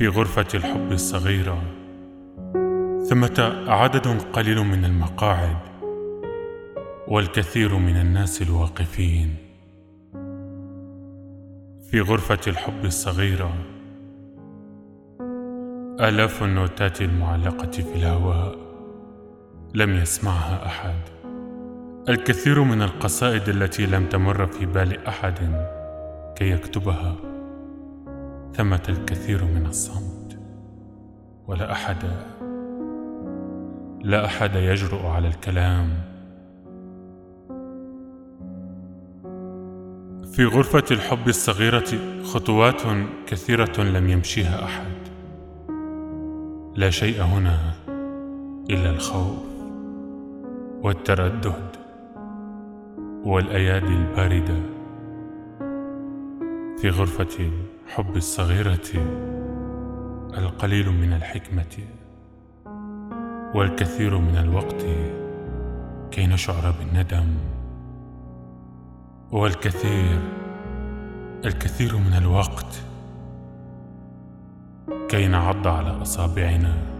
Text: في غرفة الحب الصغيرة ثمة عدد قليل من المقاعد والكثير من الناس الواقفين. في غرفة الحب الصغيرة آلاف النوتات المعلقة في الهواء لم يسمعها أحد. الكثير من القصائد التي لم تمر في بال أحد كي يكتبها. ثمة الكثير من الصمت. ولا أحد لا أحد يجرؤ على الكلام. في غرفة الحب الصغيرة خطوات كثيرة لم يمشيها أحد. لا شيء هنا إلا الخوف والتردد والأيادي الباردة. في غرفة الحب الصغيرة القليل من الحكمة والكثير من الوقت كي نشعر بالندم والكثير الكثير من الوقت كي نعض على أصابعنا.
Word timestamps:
في 0.00 0.08
غرفة 0.08 0.46
الحب 0.54 0.92
الصغيرة 0.92 1.62
ثمة 3.08 3.64
عدد 3.68 4.06
قليل 4.32 4.58
من 4.58 4.84
المقاعد 4.84 5.56
والكثير 7.08 7.76
من 7.76 7.96
الناس 7.96 8.42
الواقفين. 8.42 9.34
في 11.90 12.00
غرفة 12.00 12.38
الحب 12.46 12.84
الصغيرة 12.84 13.54
آلاف 16.00 16.42
النوتات 16.42 17.02
المعلقة 17.02 17.70
في 17.70 17.94
الهواء 17.94 18.58
لم 19.74 19.94
يسمعها 19.94 20.66
أحد. 20.66 21.00
الكثير 22.08 22.62
من 22.62 22.82
القصائد 22.82 23.48
التي 23.48 23.86
لم 23.86 24.06
تمر 24.06 24.46
في 24.46 24.66
بال 24.66 25.06
أحد 25.06 25.64
كي 26.36 26.50
يكتبها. 26.50 27.29
ثمة 28.54 28.82
الكثير 28.88 29.44
من 29.44 29.66
الصمت. 29.66 30.38
ولا 31.46 31.72
أحد 31.72 31.96
لا 34.02 34.24
أحد 34.24 34.54
يجرؤ 34.54 35.06
على 35.06 35.28
الكلام. 35.28 35.88
في 40.32 40.44
غرفة 40.44 40.84
الحب 40.90 41.28
الصغيرة 41.28 42.22
خطوات 42.24 42.82
كثيرة 43.26 43.80
لم 43.82 44.08
يمشيها 44.08 44.64
أحد. 44.64 44.92
لا 46.76 46.90
شيء 46.90 47.22
هنا 47.22 47.58
إلا 48.70 48.90
الخوف 48.90 49.38
والتردد 50.82 51.76
والأيادي 53.24 53.86
الباردة. 53.86 54.60
في 56.78 56.88
غرفة 56.90 57.50
الحب 57.90 58.16
الصغيرة 58.16 58.90
القليل 60.38 60.90
من 60.90 61.12
الحكمة 61.12 61.78
والكثير 63.54 64.18
من 64.18 64.36
الوقت 64.36 64.86
كي 66.10 66.26
نشعر 66.26 66.74
بالندم 66.78 67.26
والكثير 69.32 70.18
الكثير 71.44 71.96
من 71.96 72.12
الوقت 72.12 72.82
كي 75.08 75.26
نعض 75.26 75.66
على 75.66 76.02
أصابعنا. 76.02 76.99